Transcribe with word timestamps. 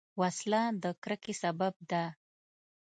وسله 0.21 0.61
د 0.81 0.85
کرکې 1.03 1.33
سبب 1.41 1.73
ده 1.89 2.03